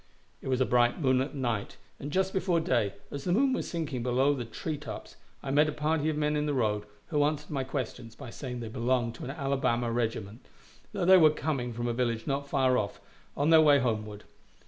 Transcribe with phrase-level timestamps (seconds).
[0.41, 4.01] It was a bright moonlight night, and just before day, as the moon was sinking
[4.01, 7.51] below the tree tops, I met a party of men in the road, who answered
[7.51, 10.43] my questions by saying they belonged to an Alabama regiment;
[10.91, 12.99] that they were coming from a village not far off,
[13.37, 14.23] on their way homeward.